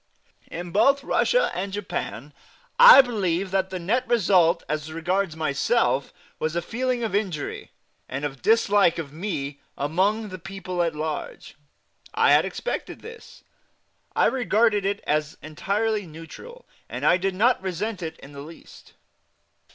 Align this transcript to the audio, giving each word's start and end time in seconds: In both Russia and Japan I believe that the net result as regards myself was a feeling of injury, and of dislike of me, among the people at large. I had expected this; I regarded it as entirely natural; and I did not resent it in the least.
In 0.49 0.71
both 0.71 1.03
Russia 1.03 1.51
and 1.53 1.71
Japan 1.71 2.33
I 2.79 3.01
believe 3.01 3.51
that 3.51 3.69
the 3.69 3.77
net 3.77 4.07
result 4.07 4.63
as 4.67 4.91
regards 4.91 5.35
myself 5.35 6.11
was 6.39 6.55
a 6.55 6.61
feeling 6.63 7.03
of 7.03 7.13
injury, 7.13 7.69
and 8.09 8.25
of 8.25 8.41
dislike 8.41 8.97
of 8.97 9.13
me, 9.13 9.59
among 9.77 10.29
the 10.29 10.39
people 10.39 10.81
at 10.81 10.95
large. 10.95 11.55
I 12.15 12.31
had 12.31 12.45
expected 12.45 13.01
this; 13.01 13.43
I 14.15 14.25
regarded 14.25 14.85
it 14.87 15.03
as 15.05 15.37
entirely 15.43 16.07
natural; 16.07 16.65
and 16.89 17.05
I 17.05 17.17
did 17.17 17.35
not 17.35 17.61
resent 17.61 18.01
it 18.01 18.17
in 18.21 18.31
the 18.31 18.41
least. 18.41 18.93